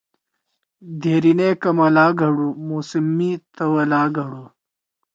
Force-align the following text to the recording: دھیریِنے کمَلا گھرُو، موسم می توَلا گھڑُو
دھیریِنے 1.01 1.49
کمَلا 1.61 2.05
گھرُو، 2.19 2.49
موسم 2.67 3.05
می 3.15 3.31
توَلا 3.55 4.01
گھڑُو 4.17 4.43